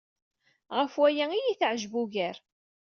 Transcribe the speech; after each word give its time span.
Ɣef 0.77 0.93
waya 0.99 1.25
ay 1.31 1.41
iyi-teɛjeb 1.43 1.93
ugar. 2.01 2.37